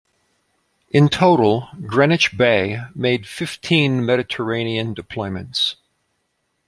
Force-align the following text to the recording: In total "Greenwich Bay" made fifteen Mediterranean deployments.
In 0.89 1.09
total 1.09 1.69
"Greenwich 1.85 2.35
Bay" 2.35 2.81
made 2.95 3.27
fifteen 3.27 4.03
Mediterranean 4.03 4.95
deployments. 4.95 5.75